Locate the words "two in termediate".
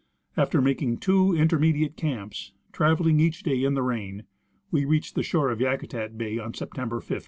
0.97-1.95